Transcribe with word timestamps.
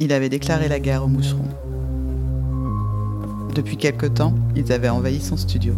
Il 0.00 0.12
avait 0.12 0.28
déclaré 0.28 0.68
la 0.68 0.78
guerre 0.78 1.04
aux 1.04 1.08
moucherons. 1.08 1.48
Depuis 3.52 3.76
quelque 3.76 4.06
temps, 4.06 4.32
ils 4.54 4.72
avaient 4.72 4.88
envahi 4.88 5.20
son 5.20 5.36
studio. 5.36 5.74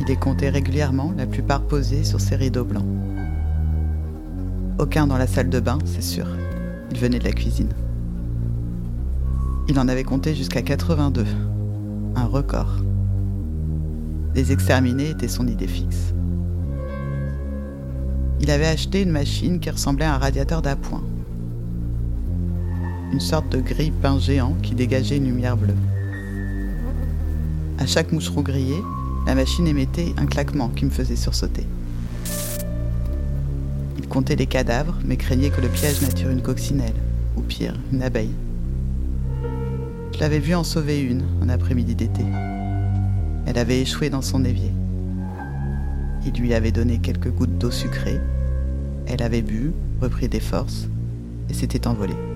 Il 0.00 0.06
les 0.06 0.16
comptait 0.16 0.48
régulièrement, 0.48 1.14
la 1.16 1.26
plupart 1.26 1.60
posés 1.62 2.02
sur 2.02 2.20
ses 2.20 2.34
rideaux 2.34 2.64
blancs. 2.64 2.86
Aucun 4.80 5.06
dans 5.06 5.18
la 5.18 5.28
salle 5.28 5.50
de 5.50 5.60
bain, 5.60 5.78
c'est 5.84 6.02
sûr. 6.02 6.26
Il 6.90 6.98
venait 6.98 7.20
de 7.20 7.24
la 7.24 7.30
cuisine. 7.30 7.72
Il 9.68 9.78
en 9.78 9.86
avait 9.86 10.02
compté 10.02 10.34
jusqu'à 10.34 10.62
82. 10.62 11.24
Un 12.16 12.24
record. 12.24 12.78
Les 14.34 14.50
exterminés 14.50 15.10
étaient 15.10 15.28
son 15.28 15.46
idée 15.46 15.68
fixe. 15.68 16.12
Il 18.40 18.50
avait 18.50 18.66
acheté 18.66 19.02
une 19.02 19.10
machine 19.10 19.60
qui 19.60 19.70
ressemblait 19.70 20.06
à 20.06 20.14
un 20.16 20.18
radiateur 20.18 20.60
d'appoint. 20.60 21.04
Une 23.12 23.20
sorte 23.20 23.48
de 23.48 23.60
grille 23.60 23.90
pain 23.90 24.18
géant 24.20 24.54
qui 24.62 24.74
dégageait 24.74 25.16
une 25.16 25.26
lumière 25.26 25.56
bleue. 25.56 25.74
À 27.78 27.86
chaque 27.86 28.12
moucheron 28.12 28.42
grillé, 28.42 28.76
la 29.26 29.34
machine 29.34 29.66
émettait 29.66 30.14
un 30.16 30.26
claquement 30.26 30.68
qui 30.68 30.84
me 30.84 30.90
faisait 30.90 31.16
sursauter. 31.16 31.66
Il 33.98 34.06
comptait 34.06 34.36
les 34.36 34.46
cadavres, 34.46 34.96
mais 35.04 35.16
craignait 35.16 35.50
que 35.50 35.60
le 35.60 35.68
piège 35.68 36.02
n'attire 36.02 36.30
une 36.30 36.42
coccinelle, 36.42 36.94
ou 37.36 37.40
pire, 37.40 37.74
une 37.92 38.02
abeille. 38.02 38.34
Je 40.14 40.20
l'avais 40.20 40.38
vu 40.38 40.54
en 40.54 40.64
sauver 40.64 41.00
une 41.00 41.24
un 41.42 41.48
après-midi 41.48 41.96
d'été. 41.96 42.24
Elle 43.46 43.58
avait 43.58 43.80
échoué 43.80 44.08
dans 44.10 44.22
son 44.22 44.44
évier. 44.44 44.72
Il 46.24 46.40
lui 46.40 46.54
avait 46.54 46.72
donné 46.72 46.98
quelques 46.98 47.30
gouttes 47.30 47.58
d'eau 47.58 47.70
sucrée. 47.70 48.20
Elle 49.06 49.22
avait 49.22 49.42
bu, 49.42 49.72
repris 50.00 50.28
des 50.28 50.40
forces, 50.40 50.86
et 51.48 51.54
s'était 51.54 51.88
envolée. 51.88 52.29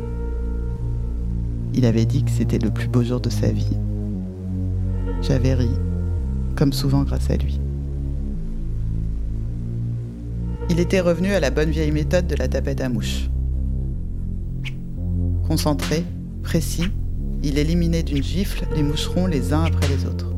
Il 1.74 1.86
avait 1.86 2.06
dit 2.06 2.22
que 2.22 2.30
c'était 2.30 2.58
le 2.58 2.70
plus 2.70 2.86
beau 2.86 3.02
jour 3.02 3.20
de 3.20 3.28
sa 3.28 3.48
vie. 3.48 3.76
J'avais 5.22 5.54
ri, 5.54 5.70
comme 6.56 6.72
souvent 6.72 7.02
grâce 7.02 7.28
à 7.30 7.36
lui. 7.36 7.60
Il 10.70 10.78
était 10.78 11.00
revenu 11.00 11.32
à 11.32 11.40
la 11.40 11.50
bonne 11.50 11.70
vieille 11.70 11.90
méthode 11.90 12.28
de 12.28 12.36
la 12.36 12.46
tapette 12.46 12.80
à 12.80 12.88
mouche. 12.88 13.28
Concentré, 15.46 16.04
précis, 16.42 16.88
il 17.42 17.58
éliminait 17.58 18.02
d'une 18.02 18.22
gifle 18.22 18.66
les 18.74 18.82
moucherons 18.82 19.26
les 19.26 19.52
uns 19.52 19.64
après 19.64 19.88
les 19.88 20.06
autres. 20.06 20.32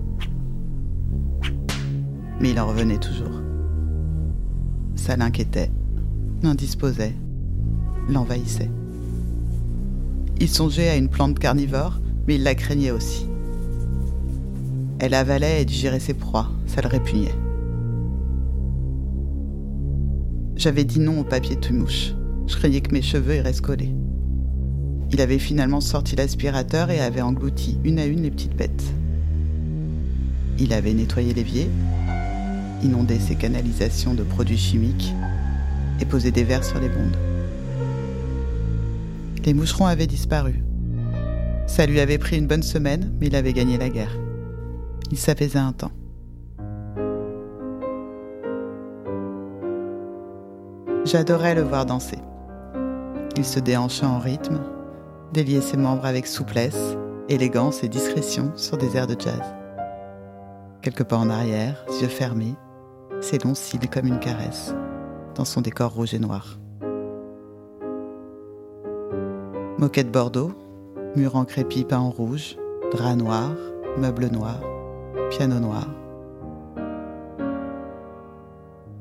Mais 2.40 2.50
il 2.50 2.58
en 2.58 2.66
revenait 2.66 2.98
toujours. 2.98 3.42
Ça 4.94 5.16
l'inquiétait, 5.16 5.70
l'indisposait, 6.42 7.14
l'envahissait. 8.08 8.70
Il 10.38 10.48
songeait 10.48 10.88
à 10.88 10.96
une 10.96 11.08
plante 11.08 11.38
carnivore, 11.38 12.00
mais 12.26 12.34
il 12.34 12.42
la 12.42 12.54
craignait 12.54 12.90
aussi. 12.90 13.26
Elle 14.98 15.14
avalait 15.14 15.62
et 15.62 15.64
digérait 15.64 16.00
ses 16.00 16.14
proies, 16.14 16.50
ça 16.66 16.82
le 16.82 16.88
répugnait. 16.88 17.34
J'avais 20.56 20.84
dit 20.84 21.00
non 21.00 21.20
au 21.20 21.24
papier 21.24 21.58
mouche. 21.70 22.12
Je 22.46 22.56
craignais 22.56 22.80
que 22.80 22.92
mes 22.92 23.02
cheveux 23.02 23.36
y 23.36 23.40
restent 23.40 23.62
collés. 23.62 23.94
Il 25.12 25.20
avait 25.20 25.38
finalement 25.38 25.80
sorti 25.80 26.16
l'aspirateur 26.16 26.90
et 26.90 27.00
avait 27.00 27.20
englouti 27.20 27.78
une 27.84 27.98
à 27.98 28.06
une 28.06 28.22
les 28.22 28.30
petites 28.30 28.56
bêtes. 28.56 28.84
Il 30.58 30.72
avait 30.72 30.94
nettoyé 30.94 31.32
l'évier, 31.32 31.68
inondé 32.82 33.18
ses 33.18 33.36
canalisations 33.36 34.14
de 34.14 34.22
produits 34.22 34.58
chimiques 34.58 35.14
et 36.00 36.04
posé 36.04 36.30
des 36.30 36.44
verres 36.44 36.64
sur 36.64 36.80
les 36.80 36.88
bondes. 36.88 37.16
Les 39.46 39.54
moucherons 39.54 39.86
avaient 39.86 40.08
disparu. 40.08 40.64
Ça 41.68 41.86
lui 41.86 42.00
avait 42.00 42.18
pris 42.18 42.36
une 42.36 42.48
bonne 42.48 42.64
semaine, 42.64 43.12
mais 43.20 43.28
il 43.28 43.36
avait 43.36 43.52
gagné 43.52 43.78
la 43.78 43.88
guerre. 43.88 44.18
Il 45.12 45.18
s'apaisait 45.18 45.60
un 45.60 45.72
temps. 45.72 45.92
J'adorais 51.04 51.54
le 51.54 51.62
voir 51.62 51.86
danser. 51.86 52.18
Il 53.36 53.44
se 53.44 53.60
déhanchait 53.60 54.04
en 54.04 54.18
rythme, 54.18 54.58
déliait 55.32 55.60
ses 55.60 55.76
membres 55.76 56.06
avec 56.06 56.26
souplesse, 56.26 56.96
élégance 57.28 57.84
et 57.84 57.88
discrétion 57.88 58.50
sur 58.56 58.76
des 58.76 58.96
airs 58.96 59.06
de 59.06 59.14
jazz. 59.16 59.54
Quelques 60.82 61.04
pas 61.04 61.18
en 61.18 61.30
arrière, 61.30 61.86
yeux 62.02 62.08
fermés, 62.08 62.56
ses 63.20 63.38
longs 63.38 63.54
cils 63.54 63.88
comme 63.88 64.08
une 64.08 64.18
caresse, 64.18 64.74
dans 65.36 65.44
son 65.44 65.60
décor 65.60 65.92
rouge 65.92 66.14
et 66.14 66.18
noir. 66.18 66.58
Moquette 69.78 70.10
bordeaux, 70.10 70.52
mur 71.16 71.36
en 71.36 71.44
crépi 71.44 71.84
peint 71.84 71.98
en 71.98 72.08
rouge, 72.08 72.56
drap 72.92 73.14
noir, 73.14 73.50
meubles 73.98 74.28
noirs, 74.28 74.62
piano 75.28 75.60
noir. 75.60 75.86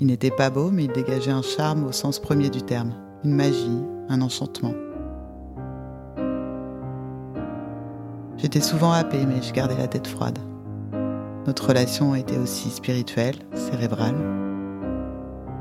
Il 0.02 0.08
n'était 0.08 0.32
pas 0.32 0.50
beau, 0.50 0.72
mais 0.72 0.84
il 0.84 0.92
dégageait 0.92 1.32
un 1.32 1.42
charme 1.42 1.86
au 1.86 1.94
sens 1.94 2.20
premier 2.20 2.50
du 2.50 2.62
terme, 2.62 2.92
une 3.24 3.36
magie, 3.36 3.86
un 4.10 4.22
enchantement. 4.22 4.74
J'étais 8.36 8.60
souvent 8.60 8.92
happée, 8.92 9.26
mais 9.26 9.42
je 9.42 9.54
gardais 9.54 9.78
la 9.78 9.88
tête 9.88 10.08
froide. 10.08 10.40
Notre 11.48 11.70
relation 11.70 12.16
était 12.16 12.38
aussi 12.38 12.70
spirituelle, 12.70 13.38
cérébrale. 13.54 14.16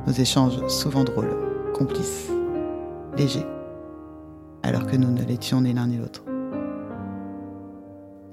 Nos 0.08 0.12
échanges 0.12 0.66
souvent 0.66 1.04
drôles, 1.04 1.36
complices, 1.72 2.32
légers, 3.16 3.46
alors 4.64 4.86
que 4.86 4.96
nous 4.96 5.10
ne 5.10 5.22
l'étions 5.22 5.60
ni 5.60 5.74
l'un 5.74 5.88
ni 5.88 5.98
l'autre. 5.98 6.24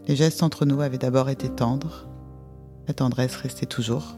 Les 0.08 0.16
gestes 0.16 0.44
entre 0.44 0.66
nous 0.66 0.80
avaient 0.80 0.98
d'abord 0.98 1.30
été 1.30 1.50
tendres, 1.50 2.08
la 2.88 2.94
tendresse 2.94 3.36
restait 3.36 3.66
toujours, 3.66 4.16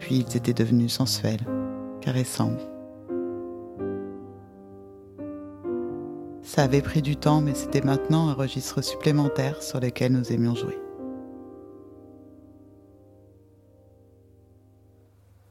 puis 0.00 0.16
ils 0.16 0.36
étaient 0.36 0.52
devenus 0.52 0.92
sensuels, 0.92 1.46
caressants. 2.00 2.56
Ça 6.42 6.64
avait 6.64 6.82
pris 6.82 7.02
du 7.02 7.16
temps, 7.16 7.40
mais 7.40 7.54
c'était 7.54 7.80
maintenant 7.80 8.28
un 8.28 8.34
registre 8.34 8.82
supplémentaire 8.82 9.62
sur 9.62 9.78
lequel 9.78 10.12
nous 10.12 10.32
aimions 10.32 10.56
jouer. 10.56 10.78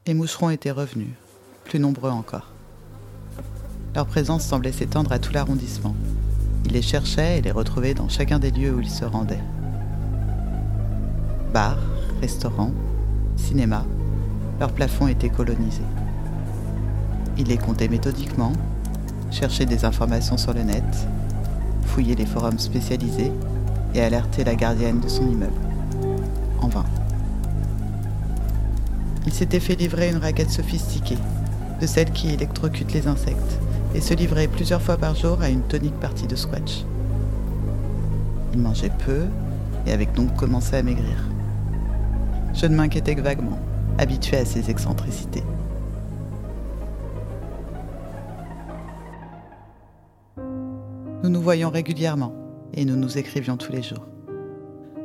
Les 0.06 0.13
moucherons 0.13 0.50
étaient 0.50 0.72
revenus, 0.72 1.13
plus 1.63 1.79
nombreux 1.79 2.12
encore. 2.12 2.53
Leur 3.96 4.08
présence 4.08 4.44
semblait 4.44 4.72
s'étendre 4.72 5.12
à 5.12 5.20
tout 5.20 5.34
l'arrondissement. 5.34 5.96
Ils 6.66 6.72
les 6.72 6.81
cherchaient 6.81 7.38
et 7.38 7.42
les 7.42 7.52
retrouvaient 7.52 7.94
dans 7.94 8.09
chacun 8.09 8.40
des 8.40 8.50
lieux 8.50 8.74
où 8.74 8.80
ils 8.80 8.90
se 8.90 9.06
rendaient. 9.06 9.44
Bars, 11.54 11.78
restaurants, 12.20 12.72
cinéma, 13.36 13.86
leur 14.59 14.72
plafond 14.72 15.08
était 15.08 15.30
colonisé. 15.30 15.84
Il 17.38 17.48
les 17.48 17.58
comptait 17.58 17.88
méthodiquement, 17.88 18.54
cherchait 19.30 19.68
des 19.68 19.86
informations 19.86 20.38
sur 20.38 20.54
le 20.54 20.64
net, 20.64 21.08
fouillait 21.86 22.16
les 22.16 22.25
forums 22.25 22.60
spécialisés 22.60 23.31
et 23.94 24.02
alertait 24.02 24.44
la 24.44 24.56
gardienne 24.56 25.02
de 25.02 25.08
son 25.08 25.30
immeuble. 25.30 25.54
En 26.62 26.68
vain. 26.68 26.86
Il 29.28 29.34
s'était 29.34 29.60
fait 29.60 29.75
livrer 29.75 30.10
une 30.10 30.18
raquette 30.18 30.50
sophistiquée, 30.50 31.18
de 31.80 31.86
celle 31.86 32.12
qui 32.12 32.30
électrocute 32.30 32.92
les 32.94 33.08
insectes, 33.08 33.60
et 33.94 34.02
se 34.02 34.14
livrait 34.14 34.48
plusieurs 34.48 34.81
fois 34.81 34.98
par 34.98 35.16
jour 35.16 35.42
à 35.42 35.50
une 35.50 35.62
tonique 35.62 36.00
partie 36.00 36.28
de 36.28 36.36
squash. 36.36 36.86
Il 38.54 38.59
mangeait 38.59 38.92
peu 39.06 39.26
et 39.86 39.92
avait 39.92 40.06
donc 40.06 40.36
commencé 40.36 40.76
à 40.76 40.84
maigrir. 40.84 41.30
Je 42.54 42.66
ne 42.66 42.76
m'inquiétais 42.76 43.16
que 43.16 43.22
vaguement 43.22 43.59
habitué 43.98 44.38
à 44.38 44.46
ses 44.46 44.70
excentricités. 44.70 45.44
Nous 51.24 51.30
nous 51.30 51.42
voyions 51.42 51.69
régulièrement 51.69 52.34
et 52.74 52.86
nous 52.86 52.96
nous 52.96 53.18
écrivions 53.18 53.57
tous 53.57 53.72
les 53.72 53.81
jours. 53.81 54.06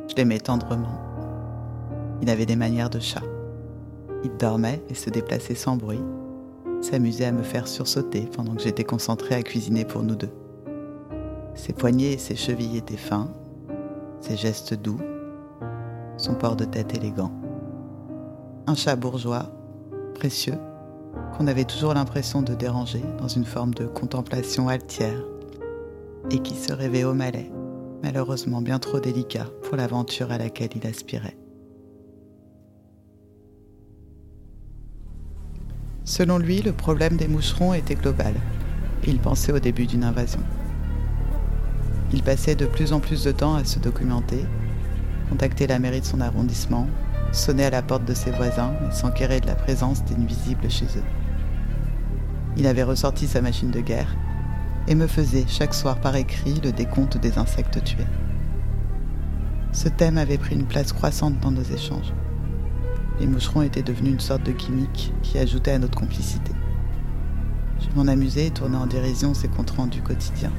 Je 0.09 0.15
l'aimais 0.17 0.41
tendrement. 0.41 1.01
Il 2.23 2.31
avait 2.31 2.47
des 2.47 2.57
manières 2.57 2.91
de 2.91 2.99
chat. 2.99 3.23
Il 4.25 4.37
dormait 4.37 4.83
et 4.89 4.95
se 4.95 5.11
déplaçait 5.11 5.55
sans 5.55 5.77
bruit, 5.77 6.01
s'amusait 6.81 7.27
à 7.27 7.33
me 7.33 7.43
faire 7.43 7.69
sursauter 7.69 8.29
pendant 8.35 8.55
que 8.55 8.63
j'étais 8.63 8.85
concentré 8.85 9.35
à 9.35 9.43
cuisiner 9.43 9.85
pour 9.85 10.03
nous 10.03 10.17
deux. 10.17 10.33
Ses 11.55 11.73
poignets 11.73 12.13
et 12.13 12.19
ses 12.19 12.37
chevilles 12.37 12.77
étaient 12.77 12.97
fins, 12.97 13.31
ses 14.21 14.37
gestes 14.37 14.75
doux, 14.75 15.01
son 16.17 16.35
port 16.35 16.57
de 16.57 16.65
tête 16.65 16.95
élégant 16.97 17.33
un 18.69 18.75
chat 18.75 18.97
bourgeois, 18.97 19.47
précieux, 20.15 20.59
qu'on 21.35 21.47
avait 21.47 21.65
toujours 21.65 21.95
l'impression 21.95 22.43
de 22.43 22.53
déranger 22.53 23.03
dans 23.19 23.27
une 23.27 23.47
forme 23.47 23.73
de 23.73 23.87
contemplation 23.87 24.69
altière, 24.69 25.25
et 26.31 26.41
qui 26.41 26.55
se 26.55 26.75
rêvait 26.75 27.05
au 27.05 27.15
malais, 27.15 27.51
malheureusement 28.03 28.61
bien 28.61 28.79
trop 28.79 29.01
délicat 29.01 29.47
pour 29.63 29.77
l'aventure 29.77 30.33
à 30.33 30.37
laquelle 30.37 30.69
il 30.77 30.87
aspirait. 30.87 31.39
Selon 36.09 36.39
lui, 36.39 36.63
le 36.63 36.73
problème 36.73 37.19
des 37.19 37.29
moucherons 37.29 37.75
était 37.75 37.95
global, 37.95 38.33
il 39.07 39.19
pensait 39.19 39.53
au 39.53 39.59
début 39.59 39.85
d'une 39.85 40.05
invasion. 40.05 40.41
Il 42.15 42.23
passait 42.23 42.55
de 42.55 42.65
plus 42.65 42.95
en 42.95 43.01
plus 43.01 43.25
de 43.25 43.31
temps 43.31 43.57
à 43.57 43.65
se 43.67 43.79
documenter, 43.79 44.43
contacter 45.29 45.67
la 45.67 45.79
mairie 45.79 46.01
de 46.01 46.07
son 46.07 46.23
arrondissement, 46.23 46.89
sonner 47.31 47.67
à 47.67 47.71
la 47.71 47.83
porte 47.83 48.07
de 48.07 48.15
ses 48.15 48.31
voisins 48.31 48.73
et 48.89 48.95
s'enquérer 48.95 49.41
de 49.41 49.49
la 49.49 49.55
présence 49.55 50.03
des 50.07 50.15
nuisibles 50.15 50.71
chez 50.71 50.87
eux. 50.87 51.05
Il 52.57 52.67
avait 52.67 52.85
ressorti 52.85 53.27
sa 53.27 53.43
machine 53.43 53.71
de 53.71 53.81
guerre 53.81 54.17
et 54.87 54.95
me 54.95 55.09
faisait 55.09 55.45
chaque 55.47 55.75
soir 55.75 56.01
par 56.01 56.17
écrit 56.17 56.59
le 56.65 56.73
décompte 56.73 57.19
des 57.19 57.37
insectes 57.37 57.85
tués. 57.85 58.07
Ce 59.73 59.91
thème 59.91 60.17
avait 60.17 60.39
pris 60.39 60.55
une 60.55 60.65
place 60.65 60.95
croissante 60.95 61.39
dans 61.41 61.51
nos 61.51 61.61
échanges. 61.61 62.15
Les 63.21 63.27
moucherons 63.27 63.63
étaient 63.63 63.83
devenus 63.83 64.13
une 64.13 64.21
sorte 64.21 64.45
de 64.45 64.53
gimmick 64.53 65.13
qui 65.23 65.39
ajoutait 65.39 65.73
à 65.73 65.79
notre 65.79 65.99
complicité. 65.99 66.53
Je 67.81 67.95
m'en 67.97 68.07
amusais 68.07 68.47
et 68.47 68.51
tournais 68.51 68.77
en 68.77 68.87
dérision 68.87 69.35
ses 69.35 69.49
comptes 69.49 69.71
rendus 69.71 70.03
quotidiens. 70.03 70.53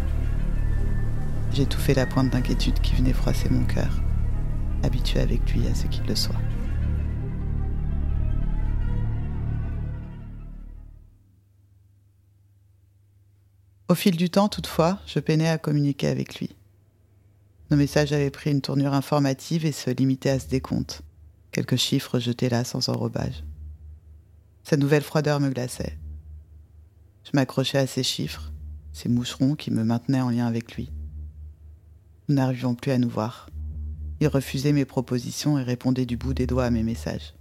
J'étouffais 1.54 1.94
la 1.94 2.06
pointe 2.06 2.30
d'inquiétude 2.30 2.80
qui 2.82 2.96
venait 2.96 3.14
froisser 3.14 3.50
mon 3.50 3.66
cœur, 3.66 4.02
habitué 4.84 5.20
avec 5.20 5.52
lui 5.54 5.66
à 5.68 5.74
ce 5.74 5.88
qu'il 5.88 6.06
le 6.06 6.16
soit. 6.16 6.36
Au 13.88 13.96
fil 13.96 14.16
du 14.16 14.30
temps, 14.30 14.50
toutefois, 14.50 15.00
je 15.08 15.20
peinais 15.20 15.50
à 15.50 15.58
communiquer 15.58 16.08
avec 16.08 16.40
lui. 16.40 16.56
Nos 17.72 17.78
messages 17.78 18.14
avaient 18.14 18.30
pris 18.30 18.52
une 18.52 18.62
tournure 18.62 18.94
informative 18.94 19.66
et 19.66 19.72
se 19.72 19.90
limitaient 19.90 20.30
à 20.30 20.40
ce 20.40 20.48
décompte. 20.48 21.02
Quelques 21.60 21.76
chiffres 21.76 22.20
jetés 22.20 22.48
là 22.48 22.64
sans 22.64 22.88
enrobage. 22.88 23.44
Sa 24.64 24.78
nouvelle 24.78 25.04
froideur 25.04 25.42
me 25.42 25.50
glaçait. 25.50 26.00
Je 27.26 27.32
m'accrochais 27.34 27.80
à 27.80 27.86
ces 27.86 28.02
chiffres, 28.02 28.54
ces 28.94 29.10
moucherons 29.10 29.56
qui 29.56 29.70
me 29.70 29.84
maintenaient 29.84 30.22
en 30.22 30.30
lien 30.30 30.48
avec 30.48 30.76
lui. 30.76 30.90
Nous 32.30 32.36
n'arrivions 32.36 32.76
plus 32.76 32.94
à 32.94 32.98
nous 32.98 33.10
voir. 33.10 33.50
Il 34.22 34.30
refusait 34.30 34.72
mes 34.72 34.86
propositions 34.86 35.60
et 35.60 35.64
répondait 35.64 36.06
du 36.06 36.16
bout 36.16 36.34
des 36.34 36.48
doigts 36.48 36.64
à 36.64 36.70
mes 36.70 36.84
messages. 36.84 37.34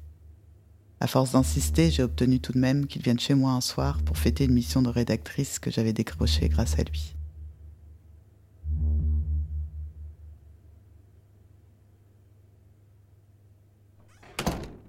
À 0.98 1.06
force 1.06 1.30
d'insister, 1.30 1.92
j'ai 1.92 2.02
obtenu 2.02 2.40
tout 2.40 2.50
de 2.50 2.58
même 2.58 2.88
qu'il 2.88 3.02
vienne 3.02 3.20
chez 3.20 3.34
moi 3.34 3.52
un 3.52 3.60
soir 3.60 4.02
pour 4.02 4.18
fêter 4.18 4.46
une 4.46 4.52
mission 4.52 4.82
de 4.82 4.88
rédactrice 4.88 5.60
que 5.60 5.70
j'avais 5.70 5.92
décrochée 5.92 6.48
grâce 6.48 6.76
à 6.76 6.82
lui. 6.82 7.14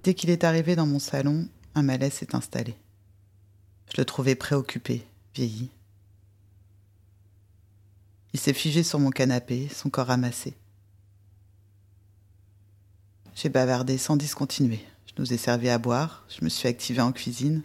Dès 0.03 0.13
qu'il 0.13 0.29
est 0.29 0.45
arrivé 0.45 0.75
dans 0.75 0.85
mon 0.85 0.99
salon, 0.99 1.49
un 1.75 1.81
malaise 1.81 2.13
s'est 2.13 2.35
installé. 2.35 2.75
Je 3.91 3.99
le 3.99 4.05
trouvais 4.05 4.35
préoccupé, 4.35 5.05
vieilli. 5.33 5.69
Il 8.33 8.39
s'est 8.39 8.53
figé 8.53 8.83
sur 8.83 8.99
mon 8.99 9.09
canapé, 9.09 9.67
son 9.67 9.89
corps 9.89 10.11
amassé. 10.11 10.55
J'ai 13.35 13.49
bavardé 13.49 13.97
sans 13.97 14.15
discontinuer. 14.15 14.85
Je 15.05 15.13
nous 15.17 15.33
ai 15.33 15.37
servi 15.37 15.69
à 15.69 15.77
boire, 15.77 16.25
je 16.29 16.43
me 16.43 16.49
suis 16.49 16.67
activée 16.67 17.01
en 17.01 17.11
cuisine. 17.11 17.61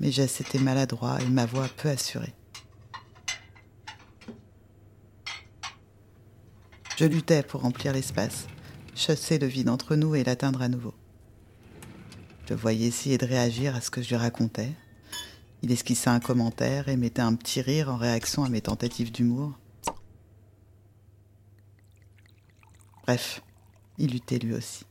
Mes 0.00 0.12
gestes 0.12 0.40
étaient 0.40 0.58
maladroits 0.58 1.20
et 1.20 1.28
ma 1.28 1.46
voix 1.46 1.68
peu 1.76 1.90
assurée. 1.90 2.34
Je 6.96 7.04
luttais 7.04 7.42
pour 7.42 7.62
remplir 7.62 7.92
l'espace, 7.92 8.46
chasser 8.94 9.38
le 9.38 9.46
vide 9.46 9.68
entre 9.68 9.96
nous 9.96 10.14
et 10.14 10.22
l'atteindre 10.22 10.62
à 10.62 10.68
nouveau. 10.68 10.94
Je 12.46 12.52
voyais 12.52 12.86
essayer 12.86 13.16
de 13.16 13.24
réagir 13.24 13.74
à 13.74 13.80
ce 13.80 13.90
que 13.90 14.02
je 14.02 14.10
lui 14.10 14.16
racontais. 14.16 14.72
Il 15.62 15.72
esquissait 15.72 16.10
un 16.10 16.20
commentaire 16.20 16.88
et 16.88 16.96
mettait 16.96 17.22
un 17.22 17.34
petit 17.34 17.62
rire 17.62 17.88
en 17.88 17.96
réaction 17.96 18.44
à 18.44 18.50
mes 18.50 18.60
tentatives 18.60 19.10
d'humour. 19.10 19.52
Bref, 23.06 23.42
il 23.96 24.10
luttait 24.10 24.38
lui 24.38 24.54
aussi. 24.54 24.84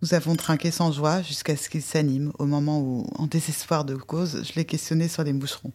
Nous 0.00 0.14
avons 0.14 0.34
trinqué 0.34 0.70
sans 0.70 0.92
joie 0.92 1.20
jusqu'à 1.22 1.56
ce 1.56 1.68
qu'il 1.68 1.82
s'anime 1.82 2.32
au 2.38 2.46
moment 2.46 2.80
où, 2.80 3.06
en 3.14 3.26
désespoir 3.26 3.84
de 3.84 3.94
cause, 3.94 4.42
je 4.42 4.54
l'ai 4.54 4.64
questionné 4.64 5.08
sur 5.08 5.24
les 5.24 5.32
moucherons. 5.34 5.72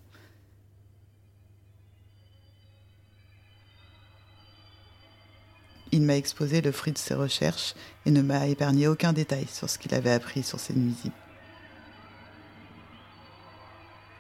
Il 5.92 6.02
m'a 6.02 6.18
exposé 6.18 6.62
le 6.62 6.72
fruit 6.72 6.94
de 6.94 6.98
ses 6.98 7.14
recherches 7.14 7.74
et 8.06 8.12
ne 8.12 8.22
m'a 8.22 8.48
épargné 8.48 8.88
aucun 8.88 9.14
détail 9.14 9.48
sur 9.52 9.70
ce 9.70 9.78
qu'il 9.78 9.94
avait 9.94 10.12
appris 10.12 10.44
sur 10.44 10.60
ces 10.60 10.74
nuisibles. 10.74 11.16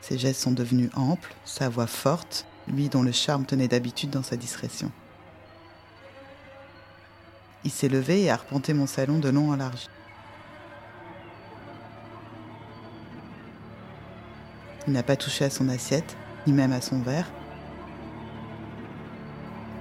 Ses 0.01 0.17
gestes 0.17 0.41
sont 0.41 0.51
devenus 0.51 0.89
amples, 0.93 1.35
sa 1.43 1.67
voix 1.67 1.87
forte, 1.87 2.45
lui 2.67 2.87
dont 2.87 3.03
le 3.03 3.11
charme 3.11 3.45
tenait 3.45 3.67
d'habitude 3.67 4.09
dans 4.09 4.23
sa 4.23 4.37
discrétion. 4.37 4.91
Il 7.65 7.71
s'est 7.71 7.89
levé 7.89 8.23
et 8.23 8.29
a 8.29 8.35
arpenté 8.35 8.73
mon 8.73 8.87
salon 8.87 9.19
de 9.19 9.27
long 9.27 9.51
en 9.51 9.57
large. 9.57 9.89
Il 14.87 14.93
n'a 14.93 15.03
pas 15.03 15.17
touché 15.17 15.43
à 15.43 15.49
son 15.49 15.67
assiette, 15.67 16.15
ni 16.45 16.53
même 16.53 16.71
à 16.71 16.79
son 16.79 17.01
verre. 17.01 17.29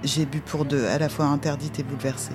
J'ai 0.04 0.26
bu 0.26 0.40
pour 0.40 0.64
deux, 0.64 0.86
à 0.86 0.98
la 0.98 1.08
fois 1.08 1.26
interdite 1.26 1.78
et 1.80 1.82
bouleversée. 1.82 2.34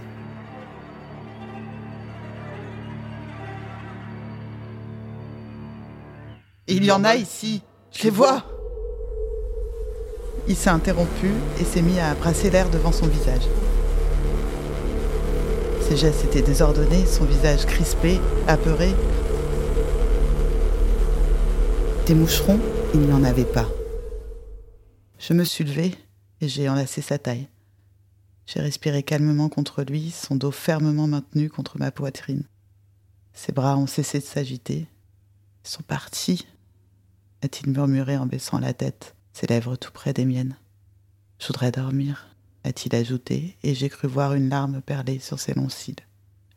Il 6.67 6.85
y 6.85 6.91
en 6.91 7.03
a 7.03 7.15
ici, 7.15 7.63
je 7.91 8.03
les 8.03 8.09
vois. 8.09 8.43
Il 10.47 10.55
s'est 10.55 10.69
interrompu 10.69 11.31
et 11.59 11.63
s'est 11.63 11.81
mis 11.81 11.99
à 11.99 12.13
brasser 12.15 12.49
l'air 12.49 12.69
devant 12.69 12.91
son 12.91 13.07
visage. 13.07 13.47
Ses 15.81 15.97
gestes 15.97 16.25
étaient 16.25 16.41
désordonnés, 16.41 17.05
son 17.05 17.25
visage 17.25 17.65
crispé, 17.65 18.19
apeuré. 18.47 18.95
Des 22.05 22.15
moucherons, 22.15 22.59
il 22.93 23.01
n'y 23.01 23.13
en 23.13 23.23
avait 23.23 23.43
pas. 23.43 23.67
Je 25.19 25.33
me 25.33 25.43
suis 25.43 25.63
levée 25.63 25.93
et 26.41 26.47
j'ai 26.47 26.67
enlacé 26.67 27.01
sa 27.01 27.17
taille. 27.17 27.47
J'ai 28.45 28.59
respiré 28.59 29.03
calmement 29.03 29.49
contre 29.49 29.83
lui, 29.83 30.11
son 30.11 30.35
dos 30.35 30.51
fermement 30.51 31.07
maintenu 31.07 31.49
contre 31.49 31.77
ma 31.77 31.91
poitrine. 31.91 32.43
Ses 33.33 33.53
bras 33.53 33.77
ont 33.77 33.88
cessé 33.88 34.19
de 34.19 34.25
s'agiter. 34.25 34.88
Ils 35.63 35.69
sont 35.69 35.83
partis, 35.83 36.47
a-t-il 37.41 37.71
murmuré 37.71 38.17
en 38.17 38.25
baissant 38.25 38.59
la 38.59 38.73
tête, 38.73 39.15
ses 39.31 39.47
lèvres 39.47 39.77
tout 39.77 39.92
près 39.92 40.11
des 40.11 40.25
miennes. 40.25 40.57
Je 41.39 41.47
voudrais 41.47 41.71
dormir 41.71 42.31
a-t-il 42.63 42.95
ajouté, 42.95 43.57
et 43.63 43.73
j'ai 43.73 43.89
cru 43.89 44.07
voir 44.07 44.33
une 44.33 44.49
larme 44.49 44.81
perler 44.81 45.19
sur 45.19 45.39
ses 45.39 45.54
longs 45.54 45.69
cils. 45.69 45.95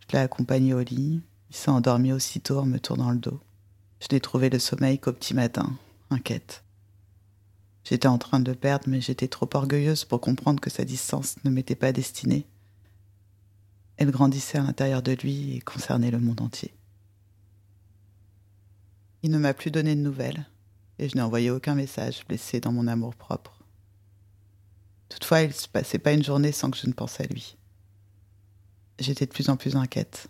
Je 0.01 0.13
l'ai 0.13 0.23
accompagné 0.23 0.75
au 0.75 0.81
lit, 0.81 1.23
il 1.51 1.57
s'est 1.57 1.71
endormi 1.71 2.13
aussitôt 2.13 2.59
en 2.59 2.67
me 2.67 2.79
tournant 2.79 3.11
le 3.11 3.19
dos. 3.19 3.41
Je 4.01 4.09
n'ai 4.13 4.21
trouvé 4.21 4.51
le 4.51 4.59
sommeil 4.59 4.99
qu'au 4.99 5.13
petit 5.13 5.35
matin, 5.35 5.73
inquiète. 6.11 6.64
J'étais 7.85 8.09
en 8.09 8.19
train 8.19 8.41
de 8.41 8.55
perdre, 8.55 8.89
mais 8.89 9.01
j'étais 9.01 9.29
trop 9.29 9.49
orgueilleuse 9.53 10.05
pour 10.05 10.21
comprendre 10.21 10.61
que 10.61 10.71
sa 10.71 10.85
distance 10.85 11.37
ne 11.45 11.51
m'était 11.51 11.75
pas 11.75 11.93
destinée. 11.93 12.47
Elle 13.97 14.11
grandissait 14.11 14.59
à 14.59 14.63
l'intérieur 14.63 15.03
de 15.03 15.13
lui 15.13 15.57
et 15.57 15.61
concernait 15.61 16.11
le 16.11 16.19
monde 16.19 16.41
entier. 16.41 16.75
Il 19.23 19.31
ne 19.31 19.39
m'a 19.39 19.55
plus 19.55 19.71
donné 19.71 19.95
de 19.95 20.01
nouvelles, 20.01 20.47
et 20.99 21.09
je 21.09 21.15
n'ai 21.15 21.23
envoyé 21.23 21.51
aucun 21.51 21.75
message 21.75 22.25
blessé 22.27 22.61
dans 22.61 22.73
mon 22.73 22.89
amour 22.89 23.15
propre. 23.15 23.63
Toutefois, 25.09 25.43
il 25.43 25.49
ne 25.49 25.53
se 25.53 25.69
passait 25.69 25.99
pas 25.99 26.13
une 26.13 26.25
journée 26.25 26.53
sans 26.53 26.71
que 26.71 26.79
je 26.79 26.87
ne 26.87 26.93
pense 26.93 27.21
à 27.21 27.25
lui. 27.25 27.57
J'étais 28.99 29.27
de 29.27 29.33
plus 29.33 29.49
en 29.51 29.57
plus 29.57 29.77
inquiète. 29.77 30.29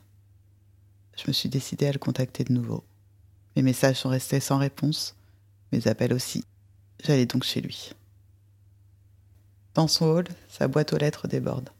Je 1.17 1.25
me 1.29 1.33
suis 1.33 1.49
décidée 1.49 1.87
à 1.87 1.93
le 1.93 1.99
contacter 1.99 2.45
de 2.45 2.53
nouveau. 2.53 2.85
Mes 3.57 3.63
messages 3.63 4.01
sont 4.01 4.09
restés 4.09 4.41
sans 4.41 4.59
réponse, 4.59 5.15
mes 5.71 5.87
appels 5.87 6.13
aussi. 6.13 6.45
J'allais 7.03 7.27
donc 7.27 7.45
chez 7.45 7.61
lui. 7.61 7.93
Dans 9.75 9.89
son 9.89 10.07
hall, 10.07 10.27
sa 10.49 10.69
boîte 10.69 10.93
aux 10.93 10.99
lettres 10.99 11.27
déborde. 11.27 11.71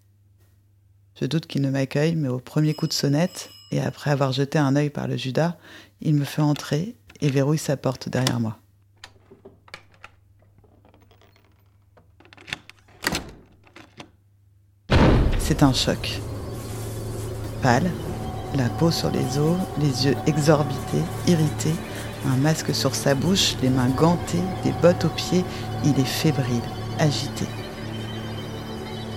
Je 1.21 1.27
doute 1.27 1.47
qu'il 1.47 1.63
ne 1.63 1.71
m'accueille, 1.71 2.17
mais 2.17 2.29
au 2.29 2.41
premier 2.41 2.75
coup 2.75 2.89
de 2.89 2.93
sonnette, 2.93 3.51
et 3.71 3.81
après 3.81 4.11
avoir 4.11 4.33
jeté 4.33 4.59
un 4.59 4.75
œil 4.75 4.91
par 4.91 5.07
le 5.07 5.17
Judas, 5.17 5.57
il 6.01 6.15
me 6.15 6.25
fait 6.25 6.43
entrer 6.43 6.97
et 7.21 7.31
verrouille 7.31 7.59
sa 7.59 7.77
porte 7.77 8.09
derrière 8.09 8.41
moi. 8.41 8.59
C'est 15.39 15.63
un 15.63 15.73
choc. 15.73 16.21
Pâle, 17.63 17.91
la 18.57 18.69
peau 18.71 18.91
sur 18.91 19.11
les 19.11 19.39
os, 19.39 19.57
les 19.79 20.07
yeux 20.07 20.17
exorbités, 20.27 21.03
irrités, 21.27 21.75
un 22.27 22.37
masque 22.37 22.75
sur 22.75 22.95
sa 22.95 23.15
bouche, 23.15 23.55
les 23.63 23.71
mains 23.71 23.89
gantées, 23.89 24.43
des 24.63 24.73
bottes 24.73 25.05
aux 25.05 25.11
pieds, 25.11 25.45
il 25.85 25.99
est 25.99 26.05
fébrile, 26.05 26.63
agité. 26.99 27.47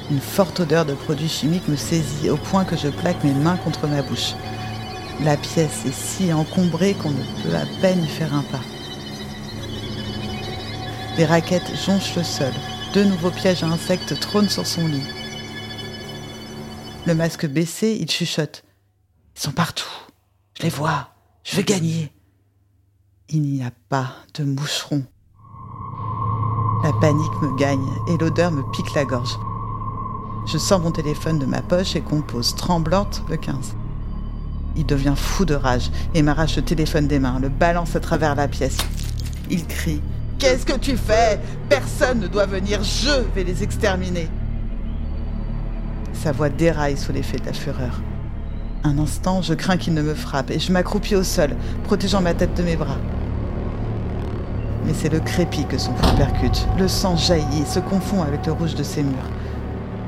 Une 0.09 0.19
forte 0.19 0.61
odeur 0.61 0.85
de 0.85 0.93
produits 0.93 1.27
chimiques 1.27 1.67
me 1.67 1.75
saisit 1.75 2.29
au 2.29 2.37
point 2.37 2.65
que 2.65 2.77
je 2.77 2.87
plaque 2.87 3.23
mes 3.23 3.33
mains 3.33 3.57
contre 3.57 3.87
ma 3.87 4.01
bouche. 4.01 4.33
La 5.23 5.35
pièce 5.35 5.85
est 5.85 5.93
si 5.93 6.31
encombrée 6.31 6.93
qu'on 6.93 7.11
ne 7.11 7.43
peut 7.43 7.55
à 7.55 7.65
peine 7.81 8.03
y 8.03 8.07
faire 8.07 8.33
un 8.33 8.43
pas. 8.43 8.61
Des 11.17 11.25
raquettes 11.25 11.75
jonchent 11.85 12.15
le 12.15 12.23
sol, 12.23 12.53
deux 12.93 13.03
nouveaux 13.03 13.31
pièges 13.31 13.63
à 13.63 13.67
insectes 13.67 14.19
trônent 14.19 14.49
sur 14.49 14.65
son 14.65 14.87
lit. 14.87 15.03
Le 17.05 17.15
masque 17.15 17.47
baissé, 17.47 17.97
il 17.99 18.09
chuchote. 18.09 18.63
Ils 19.35 19.41
sont 19.41 19.51
partout. 19.51 19.89
Je 20.57 20.63
les 20.63 20.69
vois. 20.69 21.09
Je 21.43 21.55
vais 21.55 21.63
gagner. 21.63 22.11
Il 23.29 23.41
n'y 23.41 23.61
a 23.61 23.71
pas 23.89 24.13
de 24.35 24.45
moucheron. 24.45 25.03
La 26.81 26.93
panique 26.93 27.41
me 27.41 27.57
gagne 27.57 27.85
et 28.07 28.17
l'odeur 28.17 28.51
me 28.51 28.63
pique 28.71 28.93
la 28.95 29.03
gorge. 29.03 29.37
Je 30.45 30.57
sors 30.57 30.79
mon 30.79 30.91
téléphone 30.91 31.37
de 31.37 31.45
ma 31.45 31.61
poche 31.61 31.97
et 31.97 32.01
compose, 32.01 32.55
tremblante, 32.55 33.23
le 33.27 33.35
15. 33.35 33.75
Il 34.77 34.85
devient 34.85 35.15
fou 35.17 35.43
de 35.43 35.55
rage 35.55 35.91
et 36.13 36.21
m'arrache 36.21 36.55
le 36.55 36.61
téléphone 36.61 37.09
des 37.09 37.19
mains, 37.19 37.39
le 37.41 37.49
balance 37.49 37.97
à 37.97 37.99
travers 37.99 38.33
la 38.33 38.47
pièce. 38.47 38.77
Il 39.49 39.67
crie 39.67 40.01
Qu'est-ce 40.39 40.65
que 40.65 40.77
tu 40.77 40.95
fais? 40.95 41.37
Personne 41.67 42.21
ne 42.21 42.27
doit 42.27 42.45
venir, 42.45 42.81
je 42.81 43.23
vais 43.35 43.43
les 43.43 43.61
exterminer. 43.61 44.29
Sa 46.13 46.31
voix 46.31 46.47
déraille 46.47 46.95
sous 46.95 47.11
l'effet 47.11 47.39
de 47.39 47.45
la 47.45 47.53
fureur. 47.53 47.99
Un 48.87 48.99
instant, 48.99 49.41
je 49.41 49.53
crains 49.53 49.75
qu'il 49.75 49.93
ne 49.93 50.01
me 50.01 50.13
frappe 50.13 50.49
et 50.49 50.59
je 50.59 50.71
m'accroupis 50.71 51.15
au 51.15 51.23
sol, 51.23 51.57
protégeant 51.83 52.21
ma 52.21 52.33
tête 52.33 52.55
de 52.55 52.63
mes 52.63 52.77
bras. 52.77 52.95
Mais 54.85 54.93
c'est 54.93 55.09
le 55.09 55.19
crépi 55.19 55.65
que 55.65 55.77
son 55.77 55.93
fou 55.93 56.15
percute. 56.15 56.65
Le 56.79 56.87
sang 56.87 57.17
jaillit 57.17 57.63
et 57.63 57.65
se 57.65 57.81
confond 57.81 58.21
avec 58.23 58.45
le 58.45 58.53
rouge 58.53 58.75
de 58.75 58.83
ses 58.83 59.03
murs. 59.03 59.29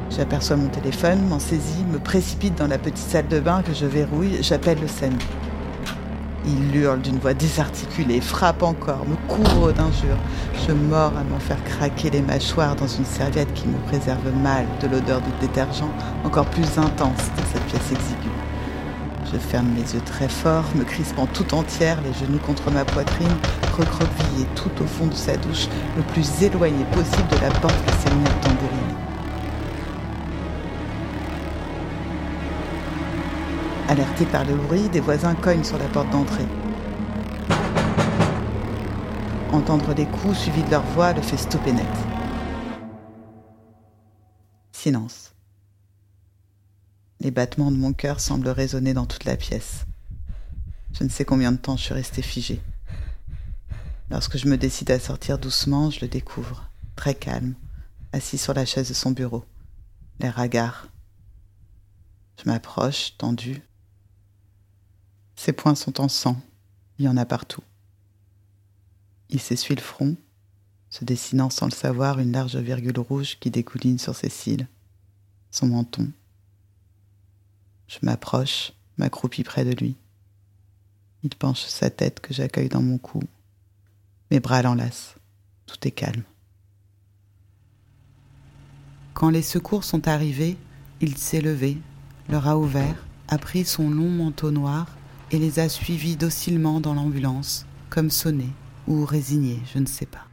J'aperçois 0.10 0.56
mon 0.56 0.70
téléphone, 0.70 1.20
m'en 1.28 1.40
saisis, 1.40 1.84
me 1.92 2.00
précipite 2.00 2.58
dans 2.58 2.68
la 2.68 2.78
petite 2.78 3.06
salle 3.06 3.28
de 3.28 3.42
bain 3.42 3.64
que 3.64 3.74
je 3.74 3.86
verrouille, 3.86 4.38
j'appelle 4.42 4.80
le 4.80 4.88
SEM. 4.88 5.18
Il 6.46 6.74
hurle 6.74 7.02
d'une 7.02 7.20
voix 7.20 7.34
désarticulée, 7.34 8.22
frappe 8.22 8.64
encore, 8.64 9.06
me 9.06 9.18
couvre 9.28 9.74
d'injures. 9.74 10.18
Je 10.66 10.72
mords 10.72 11.18
à 11.20 11.26
m'en 11.30 11.40
faire 11.40 11.62
craquer 11.66 12.12
les 12.12 12.22
mâchoires 12.22 12.78
dans 12.78 12.88
une 12.88 13.04
serviette 13.04 13.54
qui 13.56 13.68
me 13.68 13.78
préserve 13.90 14.34
mal 14.42 14.66
de 14.82 14.88
l'odeur 14.88 15.20
du 15.20 15.32
détergent 15.42 15.90
encore 16.24 16.46
plus 16.46 16.78
intense 16.78 17.30
dans 17.36 17.46
cette 17.52 17.66
pièce 17.66 17.92
exiguë. 17.92 18.49
Je 19.32 19.38
ferme 19.38 19.68
mes 19.68 19.82
yeux 19.82 20.02
très 20.04 20.28
fort, 20.28 20.64
me 20.76 20.84
crispant 20.84 21.28
tout 21.28 21.54
entière, 21.54 22.02
les 22.02 22.14
genoux 22.14 22.40
contre 22.40 22.72
ma 22.72 22.84
poitrine, 22.84 23.28
recroquevillée 23.78 24.48
tout 24.56 24.72
au 24.82 24.88
fond 24.88 25.06
de 25.06 25.14
sa 25.14 25.38
douche, 25.38 25.68
le 25.96 26.02
plus 26.02 26.42
éloigné 26.42 26.84
possible 26.86 27.28
de 27.28 27.42
la 27.42 27.52
porte 27.52 27.86
que 27.86 27.92
s'est 27.92 28.16
mise 28.16 28.28
tambourine. 28.42 28.96
Alerté 33.88 34.26
par 34.26 34.46
le 34.46 34.56
bruit, 34.56 34.90
des 34.90 35.00
voisins 35.00 35.36
cognent 35.36 35.64
sur 35.64 35.78
la 35.78 35.86
porte 35.86 36.10
d'entrée. 36.10 36.48
Entendre 39.52 39.94
les 39.96 40.06
coups 40.06 40.38
suivis 40.38 40.64
de 40.64 40.72
leur 40.72 40.84
voix 40.96 41.14
le 41.14 41.22
fait 41.22 41.38
stopper 41.38 41.74
net. 41.74 41.86
Silence. 44.72 45.34
Les 47.20 47.32
battements 47.32 47.72
de 47.72 47.78
mon 47.78 47.94
cœur 47.94 48.20
semblent 48.20 48.50
résonner 48.50 48.94
dans 48.94 49.06
toute 49.06 49.26
la 49.26 49.38
pièce. 49.38 49.86
Je 50.94 51.04
ne 51.04 51.10
sais 51.10 51.26
combien 51.26 51.52
de 51.52 51.58
temps 51.58 51.78
je 51.78 51.84
suis 51.84 51.94
restée 51.94 52.22
figée. 52.22 52.62
Lorsque 54.10 54.38
je 54.38 54.48
me 54.48 54.58
décide 54.58 54.92
à 54.92 55.00
sortir 55.00 55.38
doucement, 55.38 55.92
je 55.92 56.02
le 56.02 56.08
découvre, 56.08 56.70
très 56.96 57.16
calme, 57.16 57.56
assis 58.14 58.38
sur 58.38 58.54
la 58.54 58.66
chaise 58.66 58.90
de 58.90 58.94
son 58.94 59.12
bureau, 59.12 59.46
l'air 60.20 60.40
hagard. 60.40 60.88
Je 62.42 62.50
m'approche, 62.50 63.18
tendu, 63.18 63.62
ses 65.40 65.54
poings 65.54 65.76
sont 65.76 66.02
en 66.02 66.10
sang. 66.10 66.36
Il 66.98 67.06
y 67.06 67.08
en 67.08 67.16
a 67.16 67.26
partout. 67.26 67.64
Il 69.30 69.40
s'essuie 69.40 69.74
le 69.74 69.82
front, 69.82 70.18
se 70.90 71.06
dessinant 71.06 71.50
sans 71.50 71.68
le 71.68 71.72
savoir 71.72 72.20
une 72.20 72.34
large 72.34 72.58
virgule 72.58 73.00
rouge 73.00 73.38
qui 73.40 73.50
découline 73.50 74.00
sur 74.00 74.18
ses 74.18 74.28
cils, 74.28 74.68
son 75.50 75.68
menton. 75.68 76.12
Je 77.90 77.98
m'approche, 78.04 78.72
m'accroupis 78.98 79.44
près 79.44 79.66
de 79.66 79.72
lui. 79.72 79.96
Il 81.24 81.36
penche 81.36 81.66
sa 81.66 81.90
tête 81.90 82.20
que 82.20 82.36
j'accueille 82.36 82.70
dans 82.70 82.84
mon 82.84 83.00
cou. 83.00 83.22
Mes 84.30 84.40
bras 84.40 84.62
l'enlacent. 84.62 85.16
Tout 85.66 85.88
est 85.88 85.92
calme. 85.92 86.24
Quand 89.16 89.32
les 89.32 89.42
secours 89.42 89.84
sont 89.84 90.08
arrivés, 90.08 90.56
il 91.02 91.18
s'est 91.18 91.42
levé, 91.42 91.78
leur 92.30 92.48
a 92.48 92.58
ouvert, 92.58 93.08
a 93.28 93.40
pris 93.40 93.66
son 93.66 93.90
long 93.90 94.10
manteau 94.10 94.52
noir 94.52 94.96
et 95.32 95.40
les 95.40 95.60
a 95.60 95.68
suivis 95.68 96.16
docilement 96.16 96.80
dans 96.80 96.94
l'ambulance, 96.94 97.66
comme 97.90 98.12
sonnés 98.12 98.54
ou 98.88 99.04
résignés, 99.04 99.62
je 99.74 99.80
ne 99.80 99.88
sais 99.88 100.06
pas. 100.06 100.28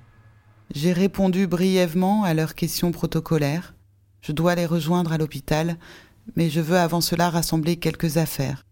J'ai 0.75 0.93
répondu 0.93 1.47
brièvement 1.47 2.25
à 2.25 2.35
leurs 2.35 2.55
questions 2.55 2.93
protocolaires. 2.93 3.75
Je 4.21 4.33
dois 4.33 4.55
les 4.55 4.67
rejoindre 4.67 5.13
à 5.13 5.19
l'hôpital, 5.19 5.79
mais 6.35 6.51
je 6.51 6.61
veux 6.61 6.79
avant 6.79 7.01
cela 7.01 7.31
rassembler 7.31 7.77
quelques 7.77 8.17
affaires 8.17 8.65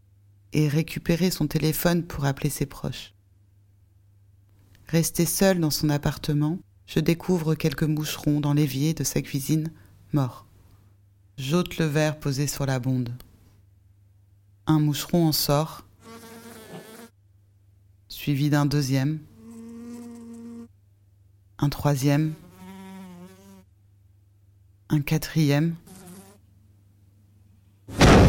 et 0.52 0.68
récupérer 0.68 1.30
son 1.30 1.46
téléphone 1.46 2.02
pour 2.02 2.24
appeler 2.24 2.50
ses 2.50 2.66
proches. 2.66 3.14
Resté 4.88 5.26
seul 5.26 5.60
dans 5.60 5.70
son 5.70 5.88
appartement, 5.88 6.58
je 6.86 7.00
découvre 7.00 7.54
quelques 7.54 7.84
moucherons 7.84 8.40
dans 8.40 8.52
l'évier 8.52 8.94
de 8.94 9.04
sa 9.04 9.22
cuisine, 9.22 9.70
morts. 10.12 10.46
J'ôte 11.38 11.78
le 11.78 11.86
verre 11.86 12.18
posé 12.18 12.46
sur 12.46 12.66
la 12.66 12.78
bonde. 12.78 13.12
Un 14.66 14.80
moucheron 14.80 15.26
en 15.26 15.32
sort 15.32 15.84
suivi 18.08 18.48
d'un 18.48 18.64
deuxième, 18.64 19.18
un 21.58 21.68
troisième, 21.68 22.32
un 24.88 25.00
quatrième. 25.00 25.74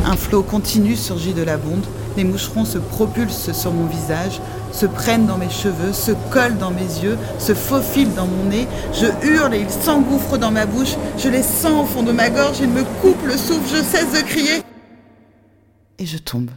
Un 0.08 0.16
flot 0.16 0.44
continu 0.44 0.96
surgit 0.96 1.34
de 1.34 1.42
la 1.42 1.58
bonde, 1.58 1.84
les 2.16 2.24
moucherons 2.24 2.64
se 2.64 2.78
propulsent 2.78 3.52
sur 3.54 3.74
mon 3.74 3.88
visage, 3.88 4.40
se 4.72 4.86
prennent 4.86 5.26
dans 5.26 5.40
mes 5.40 5.50
cheveux, 5.50 5.94
se 5.94 6.12
collent 6.30 6.60
dans 6.60 6.70
mes 6.70 6.82
yeux, 6.82 7.18
se 7.40 7.56
faufilent 7.56 8.14
dans 8.14 8.28
mon 8.28 8.44
nez, 8.44 8.68
je 8.94 9.08
hurle 9.28 9.56
et 9.56 9.62
ils 9.62 9.70
s'engouffrent 9.70 10.38
dans 10.38 10.52
ma 10.52 10.68
bouche, 10.68 10.96
je 11.18 11.28
les 11.28 11.42
sens 11.42 11.84
au 11.84 11.86
fond 11.86 12.04
de 12.04 12.12
ma 12.12 12.30
gorge, 12.30 12.58
ils 12.62 12.70
me 12.70 12.84
coupent 13.02 13.26
le 13.26 13.36
souffle, 13.36 13.78
je 13.78 13.82
cesse 13.82 14.12
de 14.12 14.22
crier. 14.28 14.62
Et 15.98 16.06
je 16.06 16.20
tombe. 16.20 16.52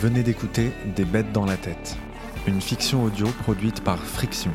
Venez 0.00 0.22
d'écouter 0.22 0.72
Des 0.96 1.04
bêtes 1.04 1.30
dans 1.30 1.44
la 1.44 1.58
tête, 1.58 1.98
une 2.46 2.62
fiction 2.62 3.04
audio 3.04 3.26
produite 3.42 3.84
par 3.84 3.98
Friction, 3.98 4.52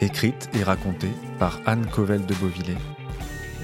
écrite 0.00 0.48
et 0.54 0.62
racontée 0.62 1.10
par 1.40 1.60
Anne 1.66 1.84
Covel 1.86 2.24
de 2.26 2.34
Beauvillé, 2.34 2.76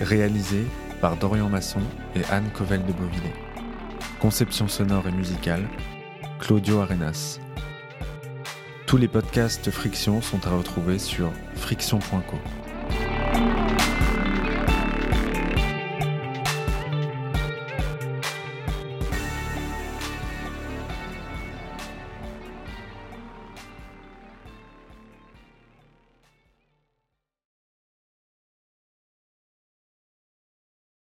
réalisée 0.00 0.67
par 1.00 1.17
Dorian 1.17 1.49
Masson 1.49 1.83
et 2.17 2.25
Anne 2.33 2.50
Covel 2.52 2.85
de 2.85 2.93
Beauvillé. 2.93 3.33
Conception 4.19 4.67
sonore 4.67 5.07
et 5.07 5.12
musicale, 5.12 5.69
Claudio 6.40 6.81
Arenas. 6.81 7.38
Tous 8.87 8.97
les 8.97 9.07
podcasts 9.07 9.71
Friction 9.71 10.21
sont 10.21 10.45
à 10.49 10.50
retrouver 10.50 10.99
sur 10.99 11.31
friction.co. 11.55 12.38